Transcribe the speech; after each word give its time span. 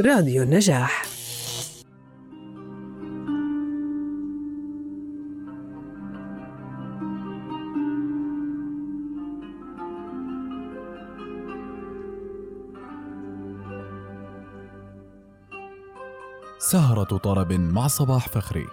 راديو 0.00 0.42
النجاح. 0.42 1.02
سهرة 16.58 17.04
طرب 17.04 17.52
مع 17.52 17.86
صباح 17.86 18.28
فخري. 18.28 18.66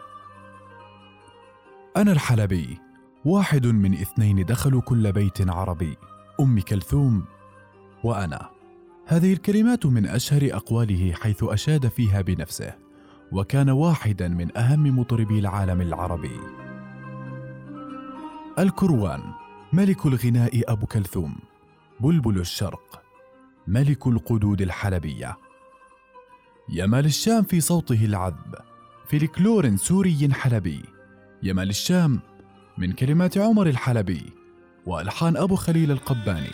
أنا 1.97 2.11
الحلبي 2.11 2.79
واحد 3.25 3.67
من 3.67 3.93
اثنين 3.93 4.45
دخلوا 4.45 4.81
كل 4.81 5.11
بيت 5.11 5.49
عربي. 5.49 5.97
أم 6.39 6.59
كلثوم 6.59 7.25
وأنا. 8.03 8.52
هذه 9.05 9.33
الكلمات 9.33 9.85
من 9.85 10.05
أشهر 10.05 10.49
أقواله 10.51 11.13
حيث 11.13 11.43
أشاد 11.43 11.87
فيها 11.87 12.21
بنفسه 12.21 12.75
وكان 13.31 13.69
واحدا 13.69 14.27
من 14.27 14.57
أهم 14.57 14.99
مطربي 14.99 15.39
العالم 15.39 15.81
العربي. 15.81 16.39
الكروان 18.59 19.21
ملك 19.73 20.05
الغناء 20.05 20.71
أبو 20.71 20.85
كلثوم. 20.85 21.35
بلبل 21.99 22.39
الشرق 22.39 23.03
ملك 23.67 24.07
القدود 24.07 24.61
الحلبية. 24.61 25.37
يمال 26.69 27.05
الشام 27.05 27.43
في 27.43 27.61
صوته 27.61 28.05
العذب 28.05 28.55
فلكلور 29.07 29.75
سوري 29.75 30.29
حلبي. 30.33 30.83
يمال 31.43 31.69
الشام 31.69 32.19
من 32.77 32.91
كلمات 32.91 33.37
عمر 33.37 33.67
الحلبي 33.67 34.23
وألحان 34.85 35.37
أبو 35.37 35.55
خليل 35.55 35.91
القباني. 35.91 36.51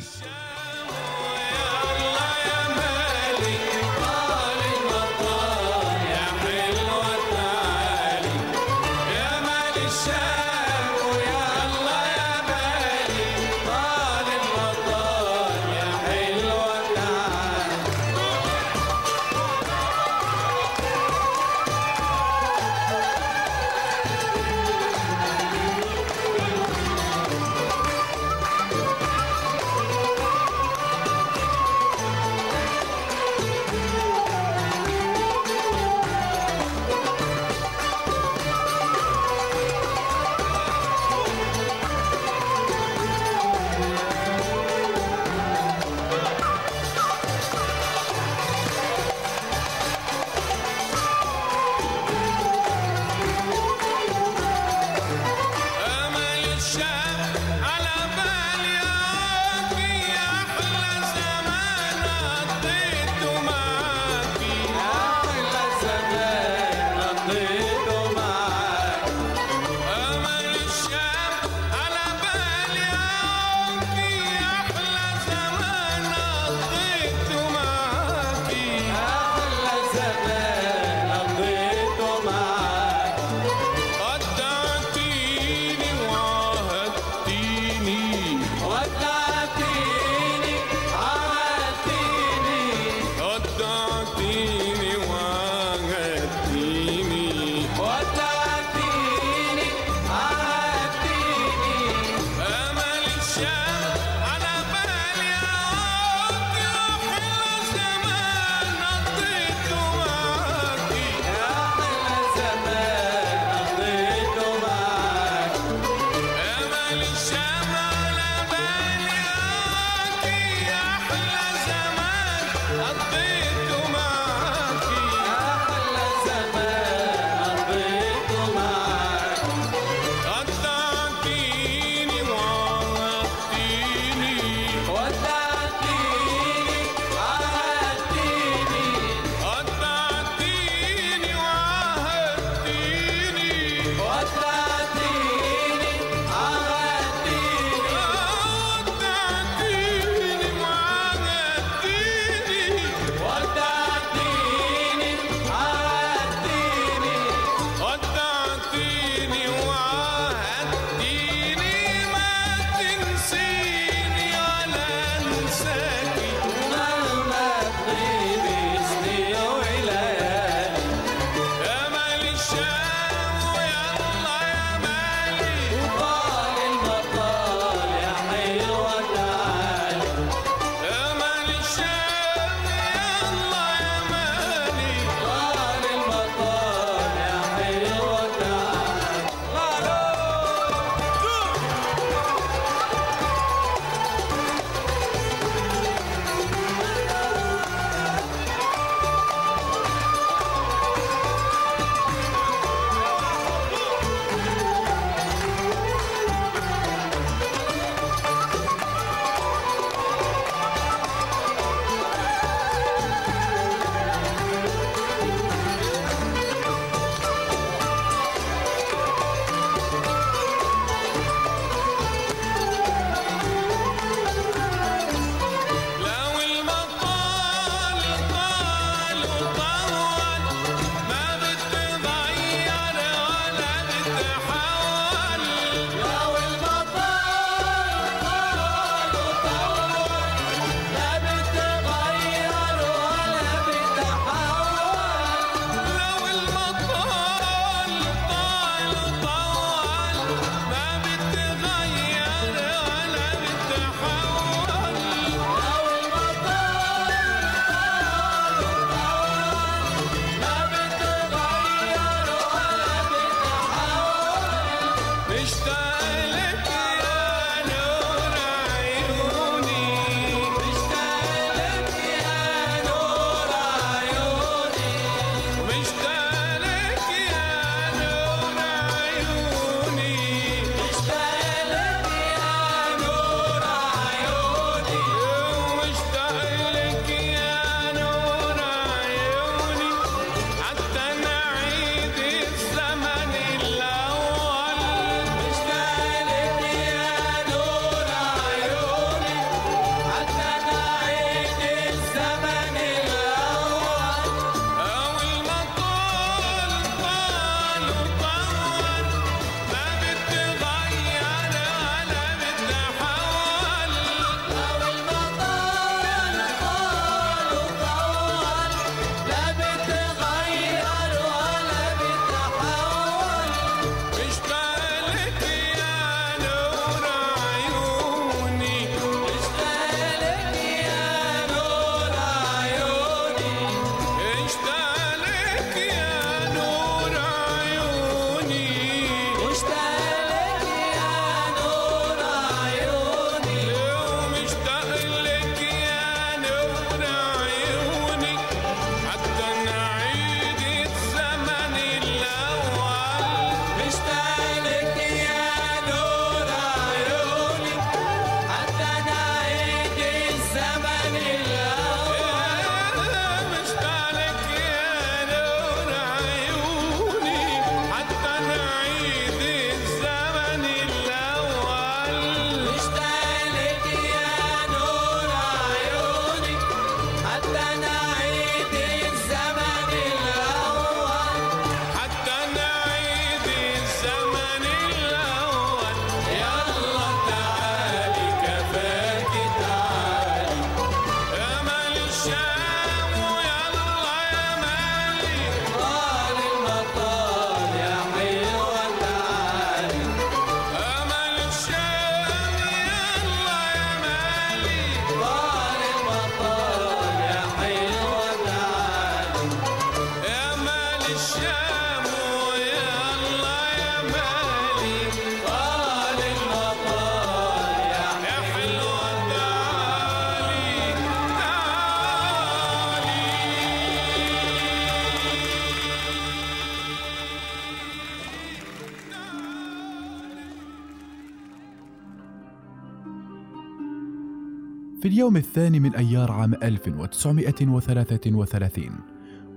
في 435.02 435.08
اليوم 435.08 435.38
الثاني 435.38 435.80
من 435.80 435.96
أيار 435.96 436.32
عام 436.32 436.54
1933 436.54 438.92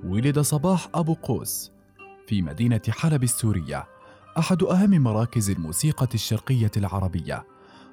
ولد 0.05 0.39
صباح 0.39 0.89
أبو 0.95 1.15
قوس 1.15 1.73
في 2.27 2.43
مدينة 2.43 2.81
حلب 2.89 3.23
السورية 3.23 3.85
أحد 4.39 4.63
أهم 4.63 4.91
مراكز 4.91 5.51
الموسيقى 5.51 6.09
الشرقية 6.15 6.71
العربية. 6.77 7.45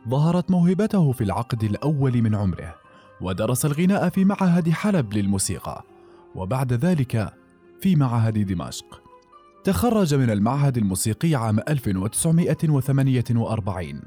ظهرت 0.10 0.52
موهبته 0.52 1.12
في 1.12 1.24
العقد 1.24 1.64
الأول 1.64 2.22
من 2.22 2.36
عمره 2.36 2.76
ودرس 3.22 3.66
الغناء 3.66 4.10
في 4.10 4.26
معهد 4.26 4.70
حلب 4.70 5.14
للموسيقى 5.14 5.84
وبعد 6.36 6.74
ذلك 6.74 7.34
في 7.82 7.96
معهد 7.96 8.48
دمشق. 8.48 9.02
تخرج 9.64 10.16
من 10.16 10.30
المعهد 10.30 10.78
الموسيقي 10.78 11.36
عام 11.36 11.60
1948 11.60 14.02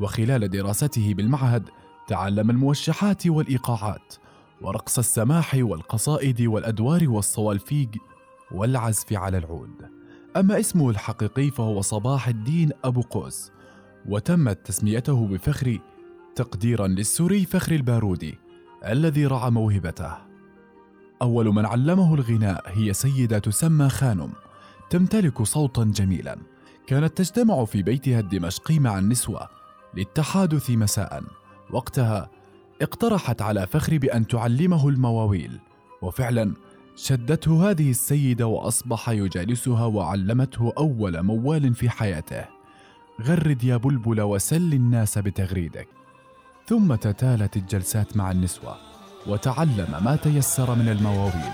وخلال 0.00 0.50
دراسته 0.50 1.14
بالمعهد 1.14 1.68
تعلم 2.08 2.50
الموشحات 2.50 3.26
والإيقاعات 3.26 4.14
ورقص 4.60 4.98
السماح 4.98 5.54
والقصائد 5.54 6.42
والأدوار 6.42 7.08
والصوالفيج 7.08 7.96
والعزف 8.52 9.12
على 9.12 9.38
العود. 9.38 9.90
أما 10.36 10.60
اسمه 10.60 10.90
الحقيقي 10.90 11.50
فهو 11.50 11.80
صباح 11.80 12.28
الدين 12.28 12.70
أبو 12.84 13.00
قوس 13.00 13.52
وتمت 14.06 14.66
تسميته 14.66 15.26
بفخر 15.26 15.78
تقديرا 16.34 16.86
للسوري 16.86 17.44
فخر 17.44 17.72
البارودي 17.72 18.38
الذي 18.86 19.26
رعى 19.26 19.50
موهبته. 19.50 20.12
أول 21.22 21.46
من 21.46 21.66
علمه 21.66 22.14
الغناء 22.14 22.62
هي 22.66 22.92
سيدة 22.92 23.38
تسمى 23.38 23.88
خانم 23.88 24.32
تمتلك 24.90 25.42
صوتا 25.42 25.84
جميلا. 25.84 26.38
كانت 26.86 27.18
تجتمع 27.18 27.64
في 27.64 27.82
بيتها 27.82 28.20
الدمشقي 28.20 28.78
مع 28.78 28.98
النسوة 28.98 29.48
للتحادث 29.94 30.70
مساء. 30.70 31.22
وقتها 31.70 32.30
اقترحت 32.82 33.42
على 33.42 33.66
فخر 33.66 33.98
بأن 33.98 34.26
تعلمه 34.26 34.88
المواويل 34.88 35.60
وفعلا 36.02 36.54
شدته 36.96 37.70
هذه 37.70 37.90
السيدة 37.90 38.46
وأصبح 38.46 39.08
يجالسها 39.08 39.86
وعلمته 39.86 40.72
أول 40.78 41.22
موال 41.22 41.74
في 41.74 41.90
حياته. 41.90 42.44
غرد 43.22 43.64
يا 43.64 43.76
بلبل 43.76 44.20
وسل 44.20 44.72
الناس 44.72 45.18
بتغريدك. 45.18 45.88
ثم 46.66 46.94
تتالت 46.94 47.56
الجلسات 47.56 48.16
مع 48.16 48.30
النسوة 48.30 48.76
وتعلم 49.26 50.04
ما 50.04 50.16
تيسر 50.16 50.74
من 50.74 50.88
المواويل. 50.88 51.52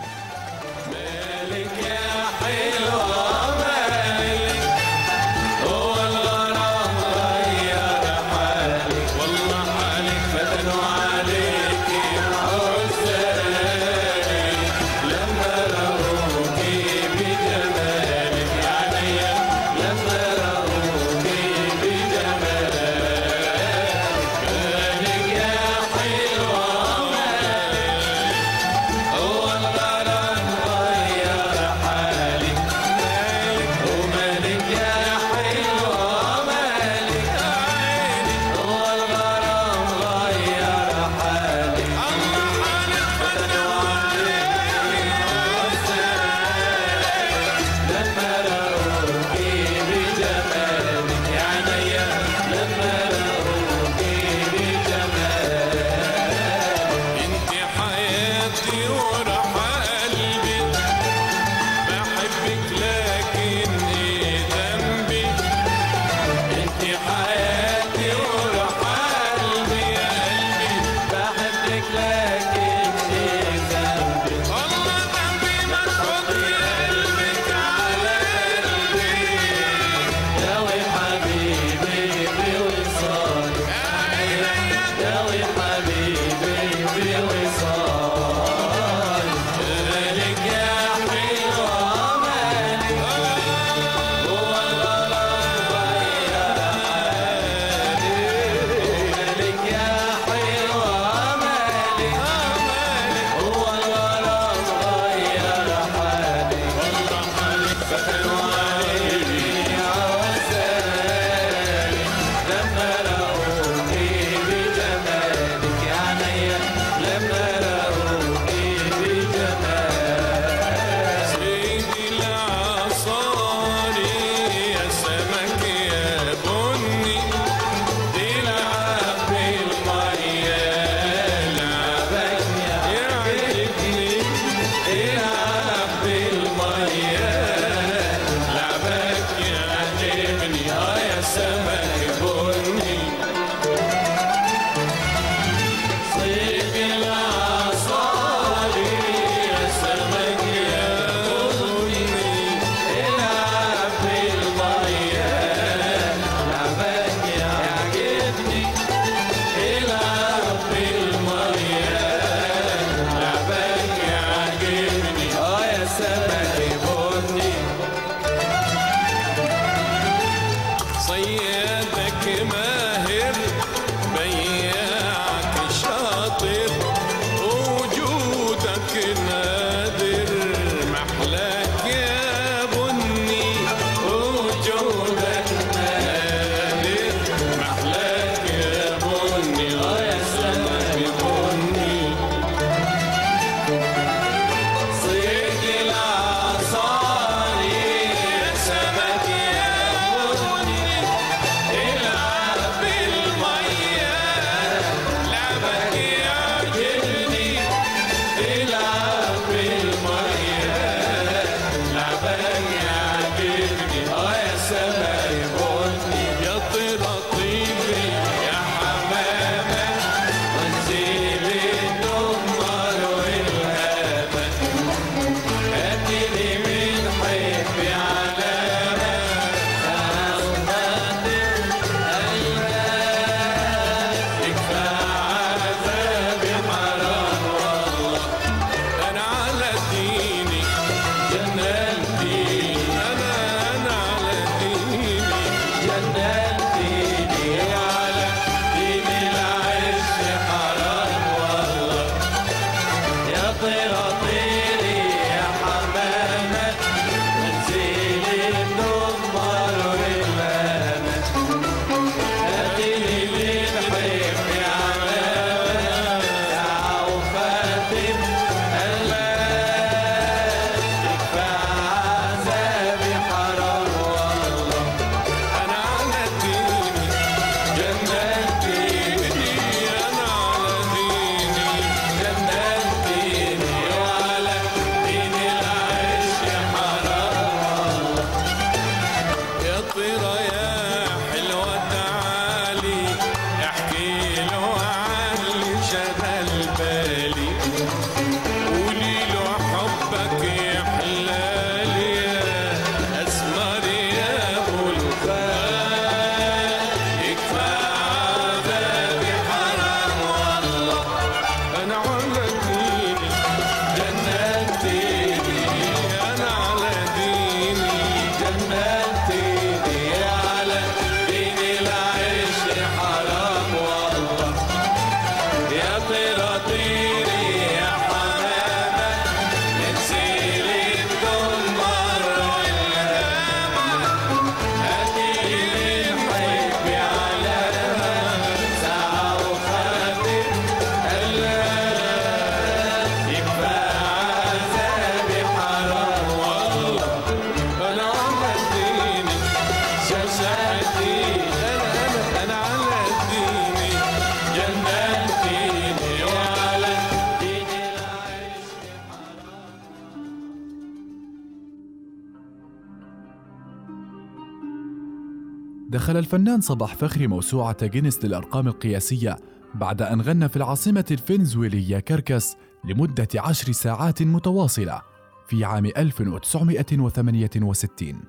دخل 366.05 366.17
الفنان 366.17 366.61
صباح 366.61 366.95
فخري 366.95 367.27
موسوعة 367.27 367.87
جينيس 367.87 368.25
للأرقام 368.25 368.69
القياسية 368.69 369.37
بعد 369.75 370.03
أن 370.03 370.21
غنى 370.21 370.49
في 370.49 370.57
العاصمة 370.57 371.05
الفنزويلية 371.11 371.99
كركس 371.99 372.57
لمدة 372.85 373.29
عشر 373.37 373.73
ساعات 373.73 374.23
متواصلة 374.23 375.03
في 375.49 375.65
عام 375.65 375.87
1968 375.87 378.21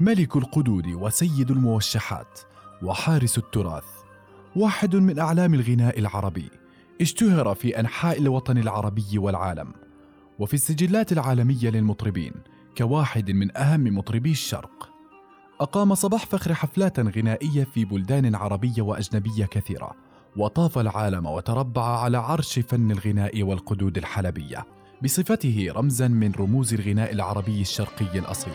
ملك 0.00 0.36
القدود 0.36 0.86
وسيد 0.86 1.50
الموشحات 1.50 2.40
وحارس 2.82 3.38
التراث 3.38 3.84
واحد 4.56 4.96
من 4.96 5.18
أعلام 5.18 5.54
الغناء 5.54 5.98
العربي 5.98 6.50
اشتهر 7.00 7.54
في 7.54 7.80
أنحاء 7.80 8.18
الوطن 8.18 8.58
العربي 8.58 9.18
والعالم 9.18 9.72
وفي 10.38 10.54
السجلات 10.54 11.12
العالمية 11.12 11.70
للمطربين 11.70 12.32
كواحد 12.78 13.30
من 13.30 13.56
أهم 13.56 13.98
مطربي 13.98 14.30
الشرق. 14.30 14.87
أقام 15.60 15.94
صباح 15.94 16.26
فخر 16.26 16.54
حفلات 16.54 17.00
غنائية 17.00 17.64
في 17.64 17.84
بلدان 17.84 18.34
عربية 18.34 18.82
وأجنبية 18.82 19.44
كثيرة 19.44 19.90
وطاف 20.36 20.78
العالم 20.78 21.26
وتربع 21.26 22.00
على 22.00 22.18
عرش 22.18 22.58
فن 22.58 22.90
الغناء 22.90 23.42
والقدود 23.42 23.98
الحلبية 23.98 24.66
بصفته 25.02 25.66
رمزا 25.76 26.08
من 26.08 26.32
رموز 26.32 26.74
الغناء 26.74 27.12
العربي 27.12 27.60
الشرقي 27.60 28.18
الأصيل. 28.18 28.52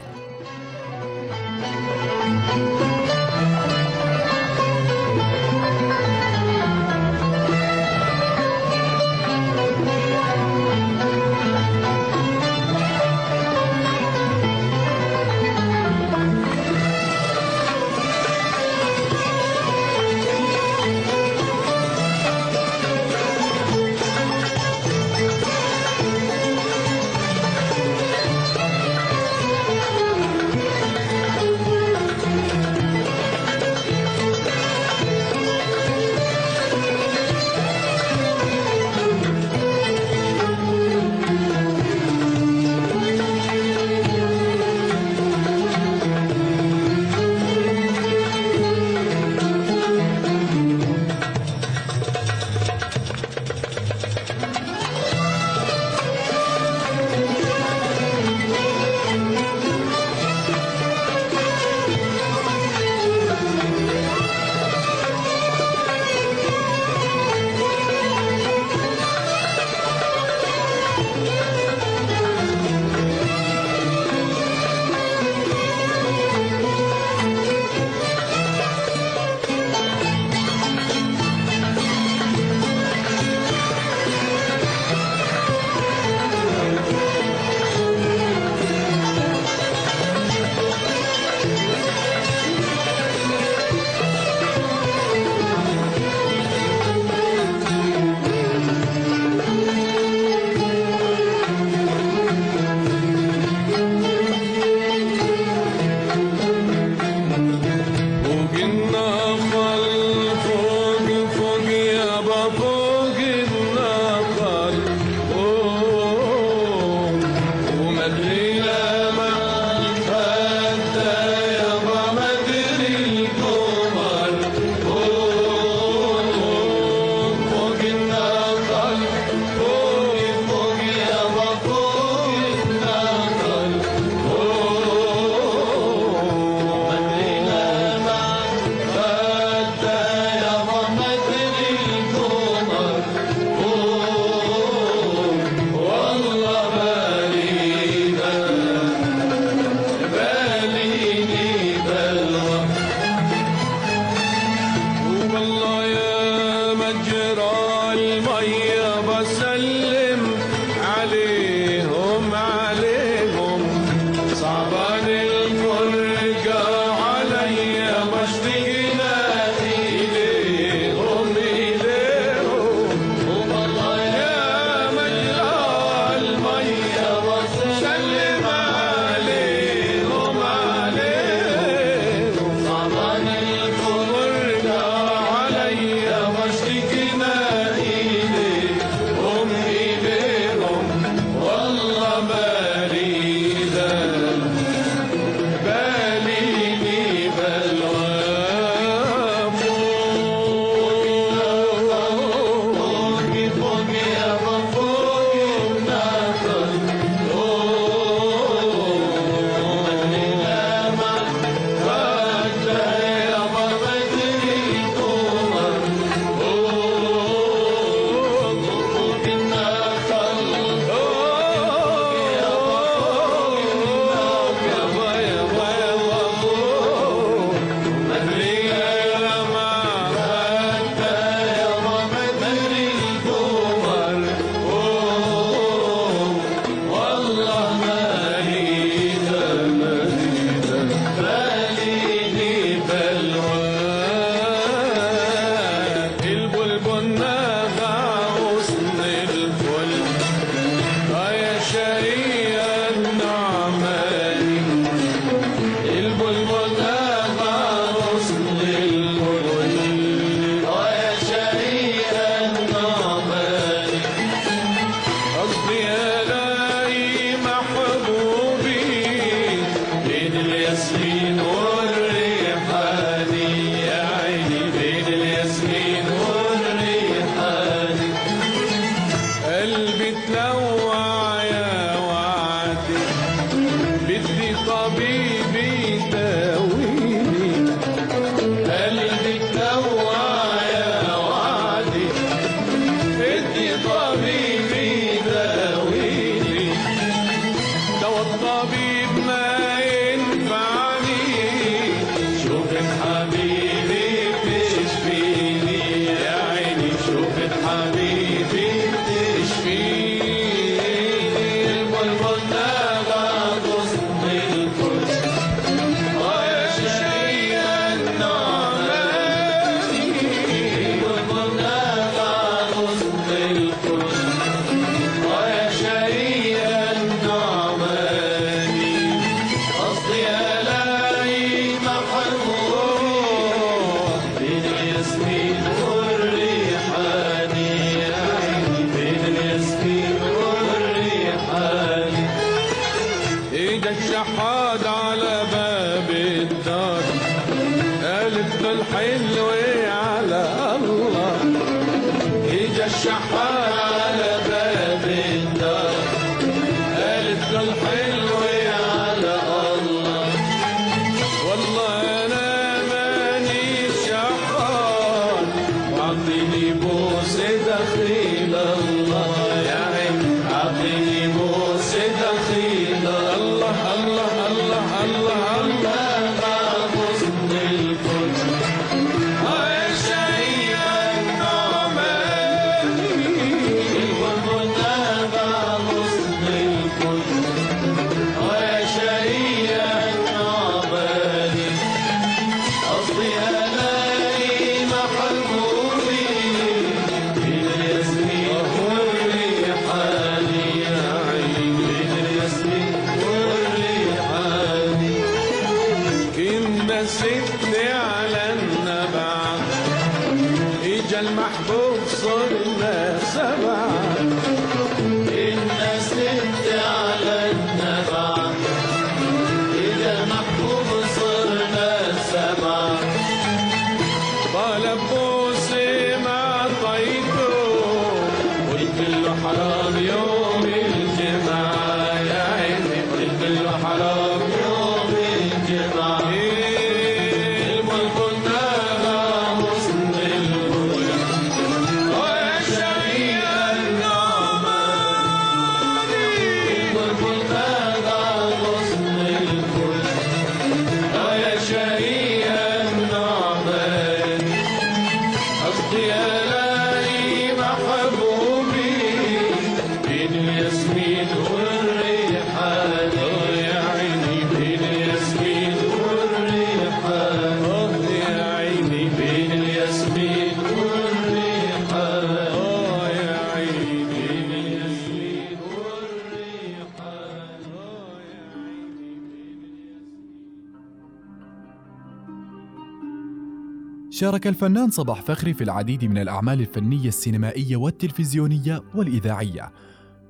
شارك 484.14 484.48
الفنان 484.48 484.90
صباح 484.90 485.22
فخري 485.22 485.54
في 485.54 485.64
العديد 485.64 486.06
من 486.06 486.18
الأعمال 486.18 486.62
الفنية 486.62 487.08
السينمائية 487.08 487.76
والتلفزيونية 487.76 488.84
والإذاعية. 488.96 489.72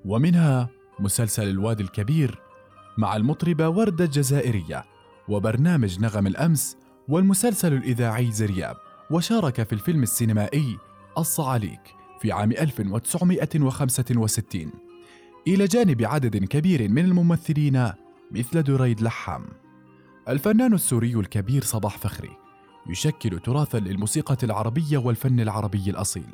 ومنها 0.06 0.69
مسلسل 1.00 1.50
الوادي 1.50 1.84
الكبير 1.84 2.39
مع 2.98 3.15
المطربة 3.15 3.69
وردة 3.69 4.06
الجزائرية 4.06 4.84
وبرنامج 5.28 6.00
نغم 6.00 6.28
الأمس 6.28 6.78
والمسلسل 7.08 7.74
الإذاعي 7.74 8.32
زرياب. 8.32 8.76
وشارك 9.12 9.63
في 9.63 9.74
الفيلم 9.74 10.04
السينمائي 10.04 10.78
الصعاليك 11.17 11.82
في 12.22 12.32
عام 12.32 12.52
1965 12.52 14.72
إلى 15.48 15.65
جانب 15.65 16.04
عدد 16.04 16.38
كبير 16.38 16.89
من 16.89 17.06
الممثلين 17.06 17.91
مثل 18.32 18.63
دريد 18.63 19.02
لحام. 19.02 19.46
الفنان 20.30 20.74
السوري 20.74 21.13
الكبير 21.13 21.63
صباح 21.63 21.98
فخري. 21.98 22.42
يشكل 22.89 23.39
تراثا 23.39 23.80
للموسيقى 23.80 24.38
العربية 24.43 24.98
والفن 24.98 25.39
العربي 25.39 25.89
الأصيل. 25.89 26.30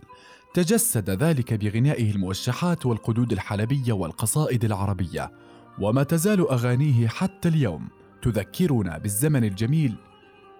تجسد 0.53 1.09
ذلك 1.09 1.53
بغنائه 1.53 2.11
الموشحات 2.11 2.85
والقدود 2.85 3.31
الحلبية 3.31 3.93
والقصائد 3.93 4.65
العربية 4.65 5.31
وما 5.79 6.03
تزال 6.03 6.49
أغانيه 6.49 7.07
حتى 7.07 7.49
اليوم. 7.49 7.87
تذكرنا 8.21 8.97
بالزمن 8.97 9.43
الجميل 9.43 9.95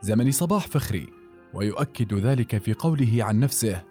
زمن 0.02 0.32
صباح 0.32 0.68
فخري 0.68 1.08
ويؤكد 1.54 2.14
ذلك 2.14 2.58
في 2.58 2.74
قوله 2.74 3.24
عن 3.24 3.40
نفسه 3.40 3.84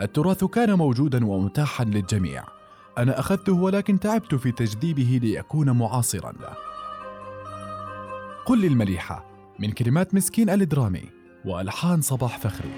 التراث 0.00 0.44
كان 0.44 0.74
موجودا 0.74 1.26
ومتاحا 1.26 1.84
للجميع. 1.84 2.44
أنا 2.98 3.18
أخذته 3.18 3.52
ولكن 3.52 4.00
تعبت 4.00 4.34
في 4.34 4.52
تجذيبه 4.52 5.20
ليكون 5.22 5.70
معاصرا 5.70 6.32
له. 6.32 6.56
قل 8.46 8.60
لي 8.60 8.66
المليحة 8.66 9.26
من 9.58 9.70
كلمات 9.70 10.14
مسكين 10.14 10.50
الدرامي 10.50 11.21
وألحان 11.44 12.00
صباح 12.00 12.38
فخري. 12.38 12.70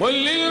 وللمليحة 0.00 0.41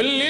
قل 0.00 0.29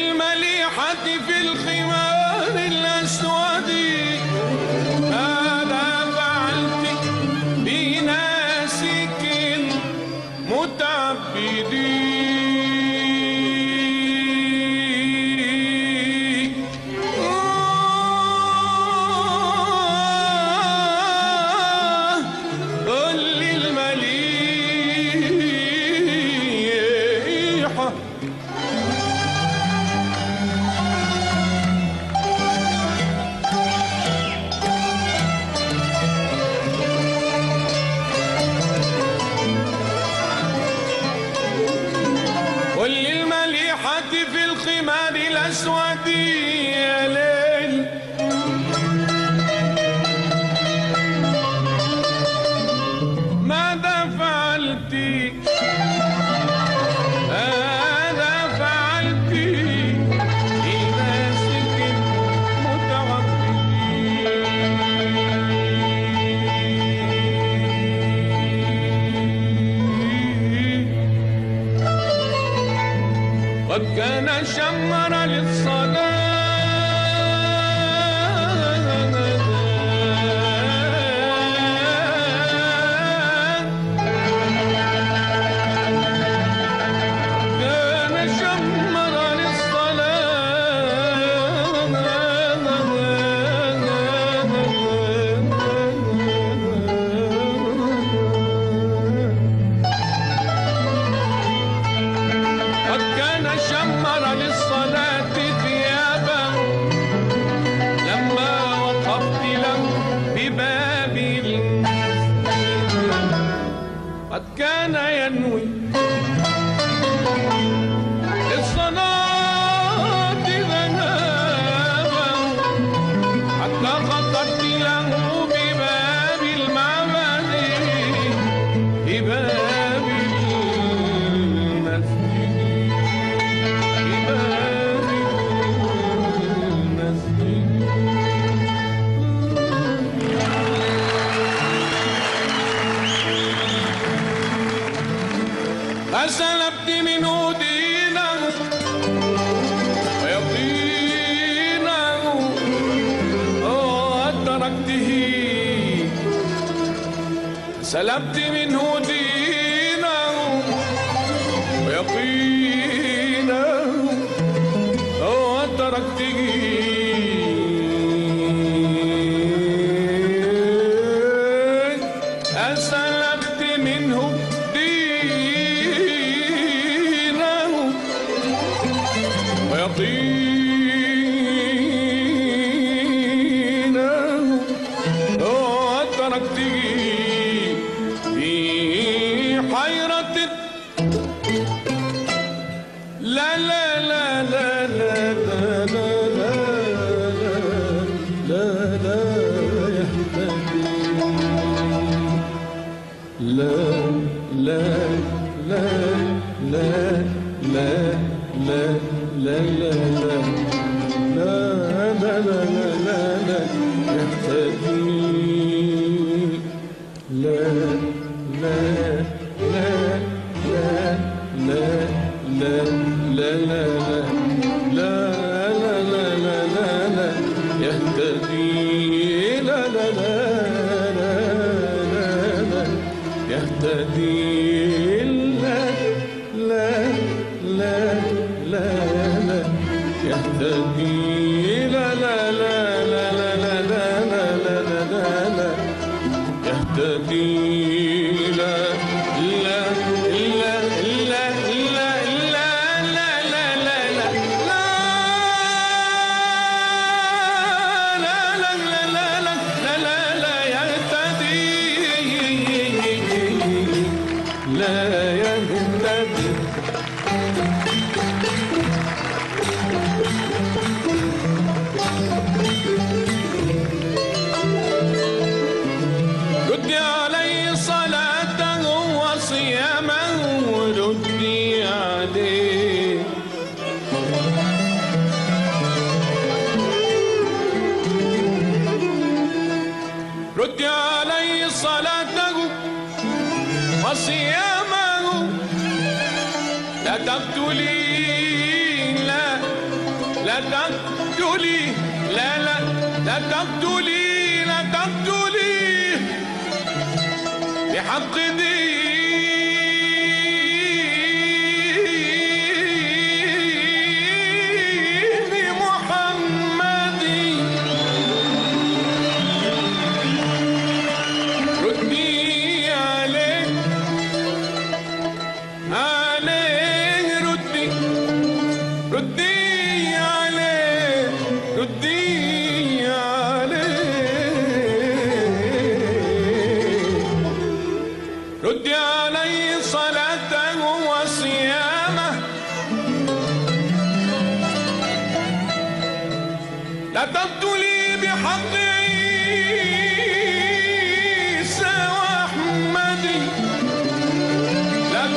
gonna 74.00 74.44
show 74.46 74.79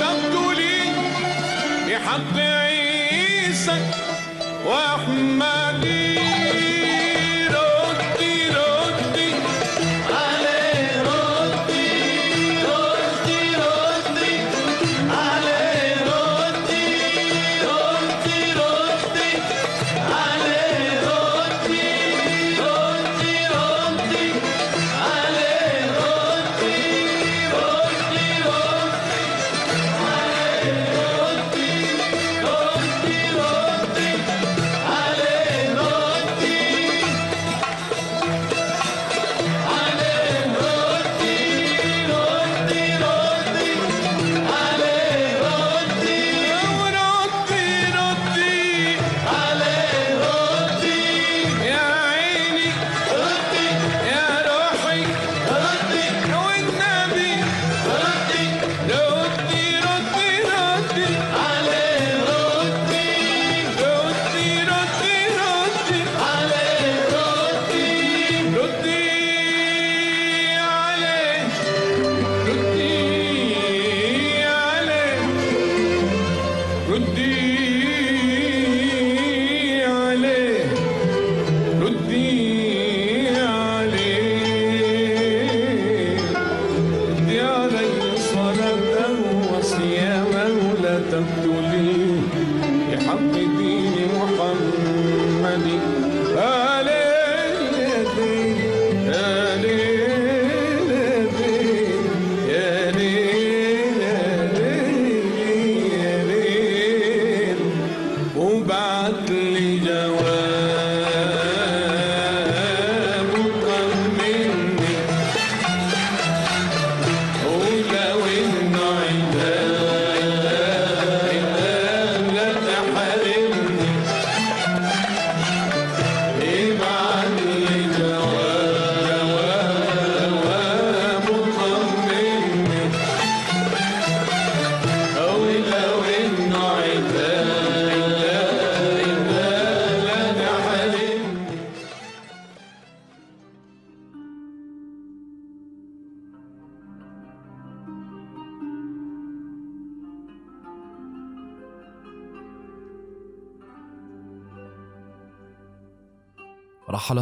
وكتبت 0.03 0.57
لي 0.57 0.83
بحق 1.87 2.37
عيسى 2.37 3.77
وأحمد 4.65 5.92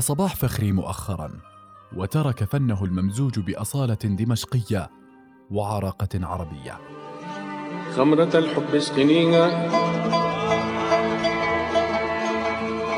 صباح 0.01 0.35
فخري 0.35 0.71
مؤخرا 0.71 1.31
وترك 1.95 2.43
فنه 2.43 2.83
الممزوج 2.83 3.39
بأصالة 3.39 3.93
دمشقية 3.93 4.89
وعراقة 5.51 6.09
عربية. 6.13 6.79
خمرة 7.95 8.29
الحب 8.35 8.75
اسقنيها 8.75 9.67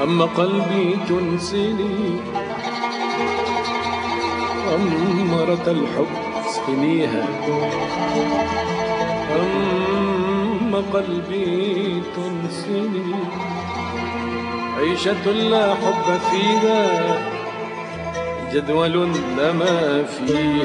أما 0.04 0.26
قلبي 0.26 0.96
تنسني 1.10 2.20
خمرة 4.70 5.72
الحب 5.72 6.14
اسقنيها 6.46 7.28
أما 9.42 10.78
قلبي 10.94 12.02
تنسني 12.16 13.16
عيشة 14.84 15.32
لا 15.32 15.76
حب 15.76 16.08
فيها 16.32 16.84
جدول 18.54 18.96
لما 19.38 20.04
فيه. 20.04 20.64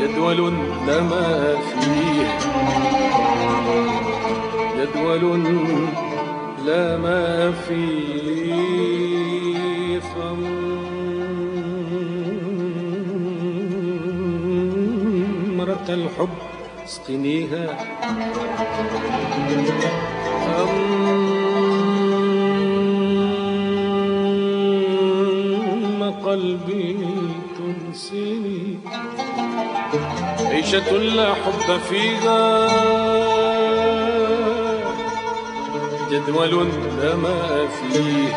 جدول 0.00 0.38
لما 0.88 1.54
فيه. 1.68 2.28
جدول 4.78 5.22
لا 6.66 6.96
ما 6.96 7.52
فيه 7.52 8.88
خمرة 15.60 15.86
الحب 15.88 16.28
اسقنيها 16.84 17.66
قلبي 26.28 26.96
تنسيني. 27.58 28.78
عيشة 30.40 30.92
لا 30.92 31.34
حب 31.34 31.78
فيها. 31.88 32.68
جدول 36.10 36.68
لما 37.02 37.68
فيه. 37.68 38.28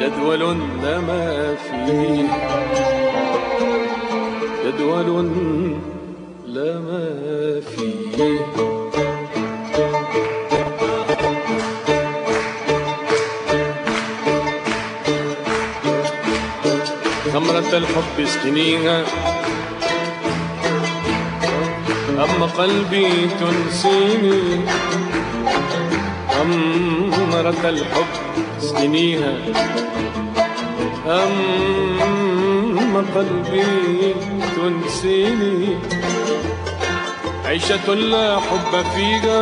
جدول 0.00 0.40
لما 0.82 1.54
فيه. 1.54 2.28
جدول 4.64 5.30
لما 6.46 7.60
فيه. 7.60 8.69
خمرة 17.70 17.78
الحب 17.78 18.20
اسقنيها 18.20 19.04
أما 22.18 22.46
قلبي 22.58 23.28
تنسيني. 23.40 24.66
خمرة 26.30 27.62
الحب 27.64 28.12
اسقنيها 28.58 29.34
أما 31.06 33.04
قلبي 33.14 34.14
تنسيني. 34.56 35.78
عيشة 37.44 37.94
لا 37.94 38.40
حب 38.40 38.84
فيها. 38.94 39.40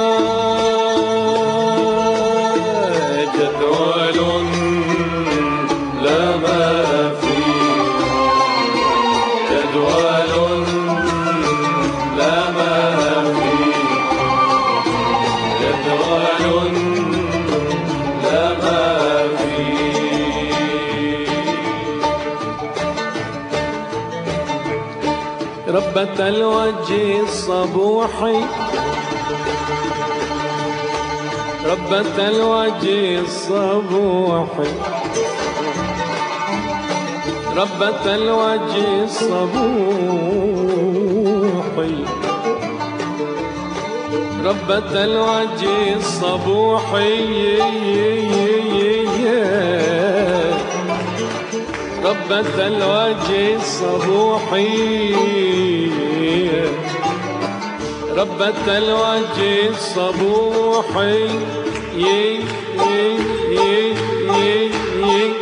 جدول 3.39 4.18
ربة 25.68 26.28
الوجه 26.28 27.20
الصبوحي 27.20 28.40
ربة 31.66 32.28
الوجه 32.28 33.20
الصبوحي 33.20 34.72
ربة 37.56 38.14
الوجه 38.14 39.04
الصبوحي 39.04 39.58
ربة 44.44 45.04
الوجه 45.04 45.96
الصبوحي 45.96 47.58
ربة 52.09 52.66
الوجه 52.66 53.56
الصبوحي. 53.56 55.14
ربة 58.16 58.78
الوجه 58.78 59.68
الصبوحي. 59.68 61.28
يي 61.96 62.40
يي 62.88 63.18
يي 63.50 63.94
يي. 65.02 65.38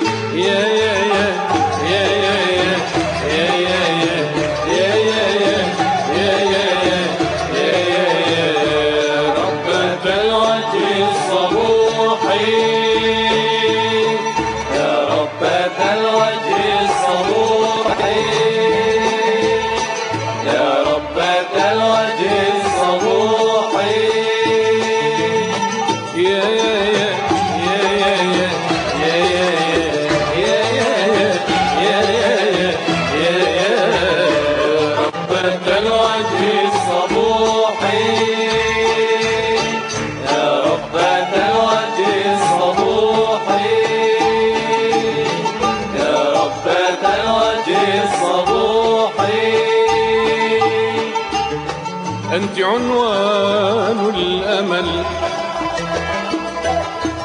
أنت 52.36 52.60
عنوان 52.60 54.12
الأمل. 54.14 55.04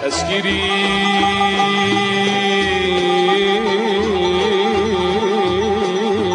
أسكري 0.07 0.62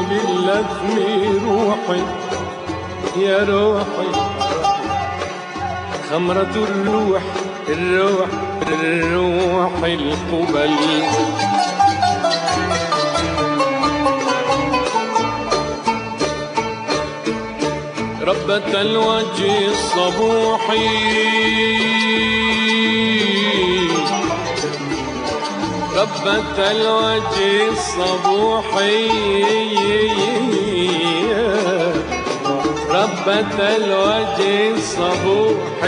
باللثم 0.09 0.97
روحي. 1.47 2.03
يا 3.17 3.47
روحي. 3.49 4.11
خمرة 6.11 6.55
الروح 6.57 7.23
الروح 7.69 8.29
الروح 8.69 9.85
القبل. 9.85 10.77
محبة 18.47 18.81
الوجه 18.81 19.69
الصبوح 19.71 20.71
ربة 25.97 26.71
الوجه 26.71 27.69
الصبوح 27.73 28.65
ربة 32.91 33.77
الوجه 33.77 34.71
الصبوح 34.75 35.83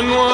one, 0.00 0.16
one. 0.16 0.29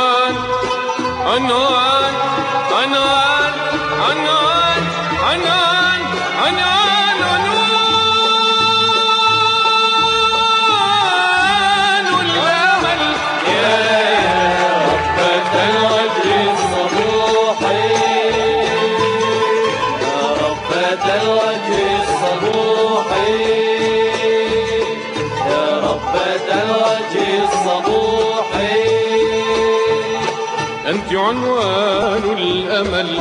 عنوان 31.29 32.37
الأمل. 32.39 33.20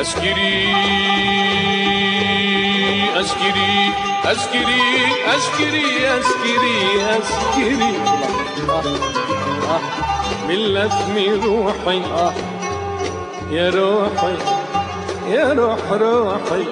أسكري 0.00 0.74
أسكري 3.20 3.92
أسكري 4.24 4.84
أسكري 5.36 6.08
أسكري 6.18 6.78
أسكري 7.18 7.94
لثم 10.48 11.44
روحي 11.44 12.02
يا 13.50 13.70
روحي 13.70 14.36
يا 15.28 15.52
روح 15.52 15.92
روحي. 15.92 16.64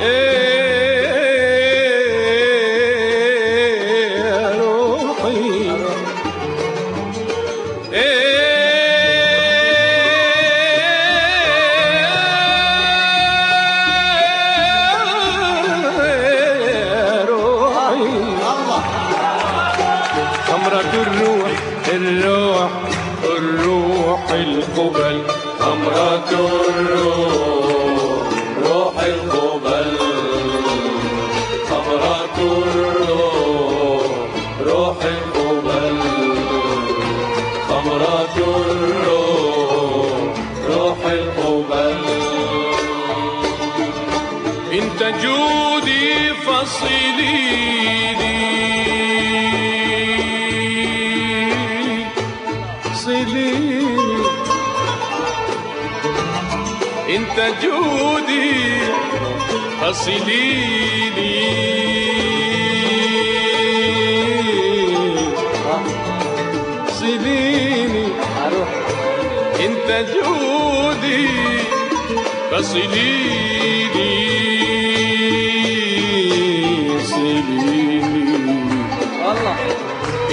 إيه. 0.00 0.75
سيبيني 60.04 61.36
سيبيني 66.88 68.06
أروح 68.46 68.68
انت 69.60 69.88
جودي 70.12 71.28
فصليني. 72.52 73.36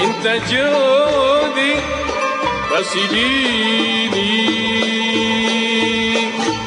انت 0.03 0.25
جودي 0.51 1.73
فصليني. 2.69 4.33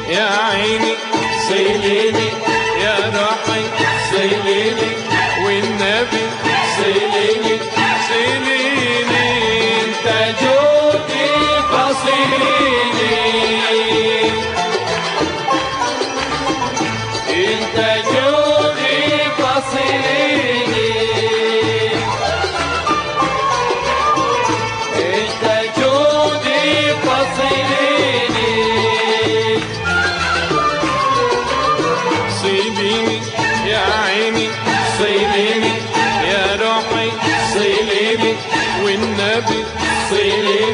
يا 0.09 0.27
عيني 0.45 0.93
سيبيني 1.47 2.27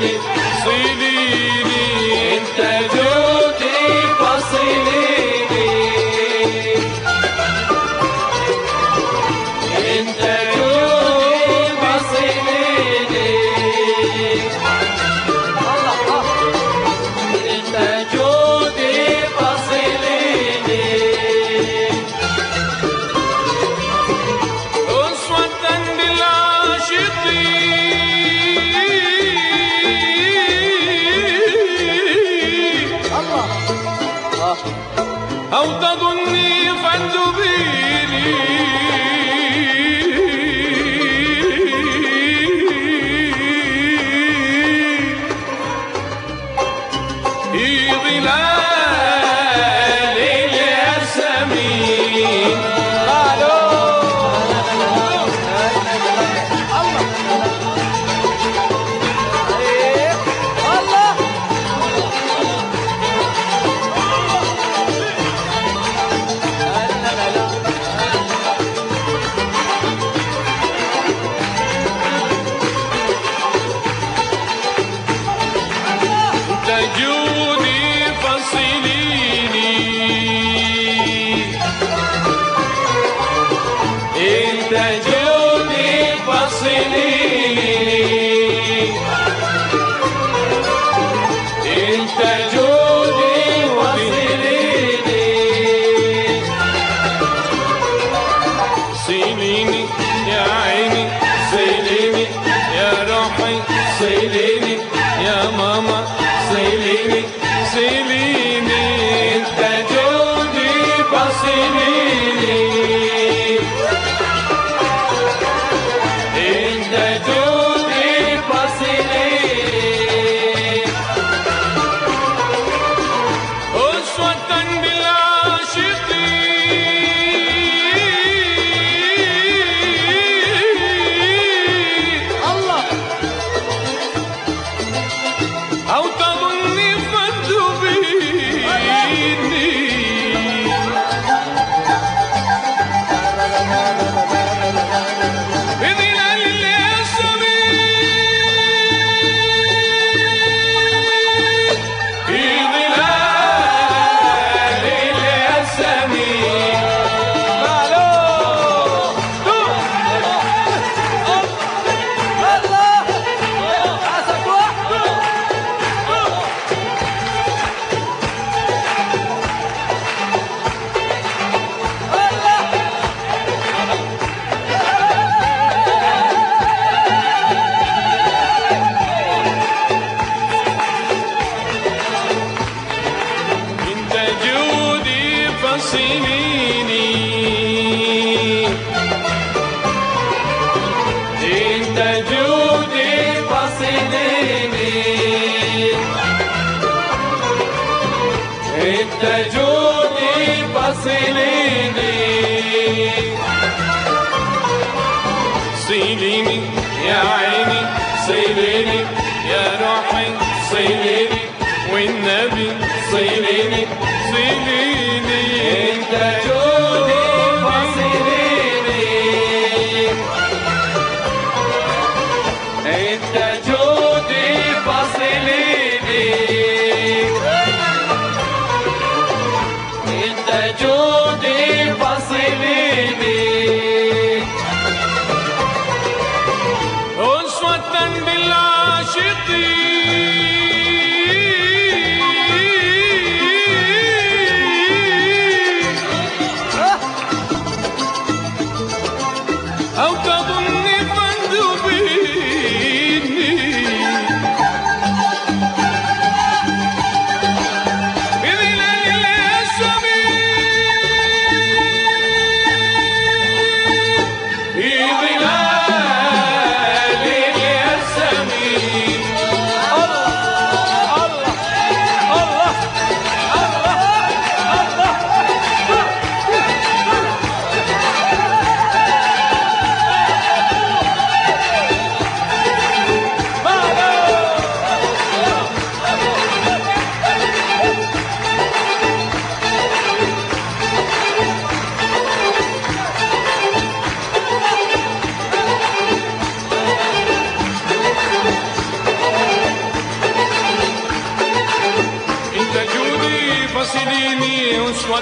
See 0.03 0.17
the 0.99 1.12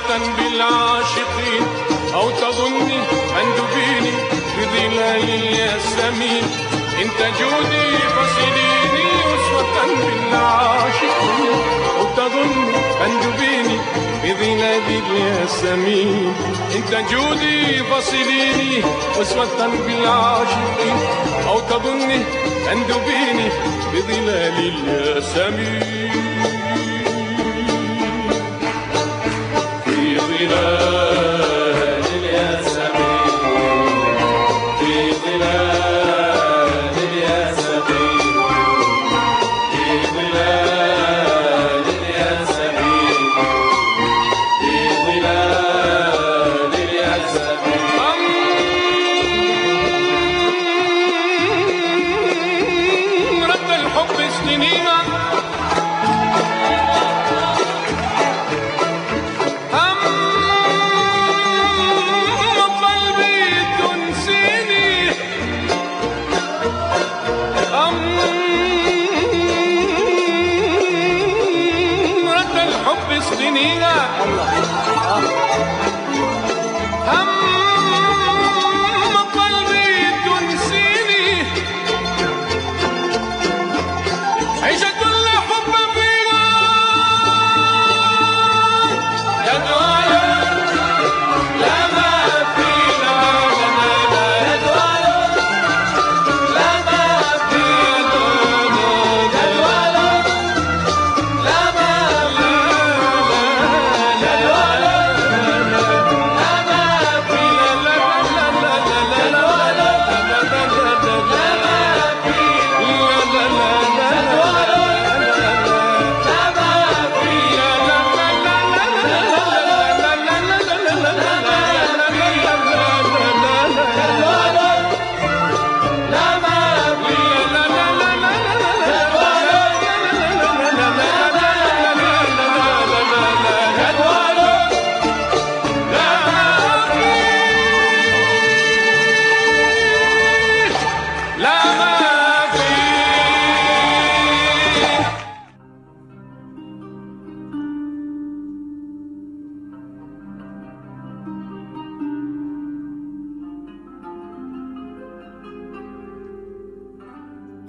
بالعاشقين 0.09 1.63
أو 2.13 2.31
تظني 2.31 2.99
أن 3.39 3.47
تبيني 3.57 4.13
بظلال 4.57 5.29
الياسمين. 5.29 6.43
إن 7.01 7.07
تجودي 7.19 7.87
فصليني 8.15 9.07
أسوة 9.35 9.75
بالعاشقين. 10.01 11.55
أو 11.97 12.03
تظني 12.17 12.65
أن 13.05 13.11
تبيني 13.21 13.77
بظلال 14.23 14.87
الياسمين. 14.87 16.33
إن 16.75 16.81
تجودي 16.91 17.57
فصليني 17.83 18.83
أسوة 19.21 19.59
بالعاشقين. 19.87 20.97
أو 21.47 21.57
تظني 21.59 22.21
أن 22.71 22.79
تبيني 22.87 23.47
بظلال 23.93 24.57
الياسمين. 24.57 26.60
في 30.51 31.10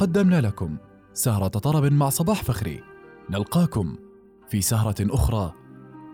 قدمنا 0.02 0.40
لكم 0.40 0.76
سهرة 1.12 1.48
طرب 1.48 1.92
مع 1.92 2.08
صباح 2.08 2.42
فخري. 2.42 2.82
نلقاكم 3.30 3.96
في 4.48 4.60
سهرة 4.60 4.94
أخرى 5.00 5.52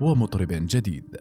ومطرب 0.01 0.49
جديد. 0.51 1.17